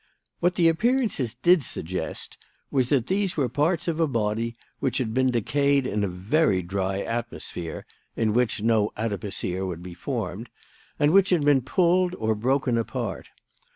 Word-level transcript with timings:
"What 0.39 0.55
the 0.55 0.67
appearances 0.67 1.35
did 1.43 1.61
suggest 1.63 2.39
was 2.71 2.89
that 2.89 3.05
these 3.05 3.37
were 3.37 3.47
parts 3.47 3.87
of 3.87 3.99
a 3.99 4.07
body 4.07 4.55
which 4.79 4.97
had 4.97 5.13
decayed 5.13 5.85
in 5.85 6.03
a 6.03 6.07
very 6.07 6.63
dry 6.63 7.01
atmosphere 7.01 7.85
(in 8.15 8.33
which 8.33 8.63
no 8.63 8.89
adipocere 8.97 9.67
would 9.67 9.83
be 9.83 9.93
formed), 9.93 10.49
and 10.97 11.11
which 11.11 11.29
had 11.29 11.45
been 11.45 11.61
pulled 11.61 12.15
or 12.15 12.33
broken 12.33 12.79
apart. 12.79 13.27